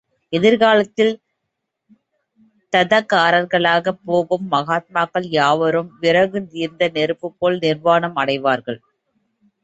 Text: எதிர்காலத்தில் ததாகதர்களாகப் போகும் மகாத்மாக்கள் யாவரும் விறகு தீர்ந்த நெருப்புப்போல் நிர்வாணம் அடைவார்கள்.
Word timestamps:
எதிர்காலத்தில் 0.33 1.11
ததாகதர்களாகப் 2.73 3.99
போகும் 4.05 4.51
மகாத்மாக்கள் 4.51 5.27
யாவரும் 5.29 5.91
விறகு 5.99 6.47
தீர்ந்த 6.47 6.89
நெருப்புப்போல் 6.93 7.57
நிர்வாணம் 7.57 8.15
அடைவார்கள். 8.15 8.79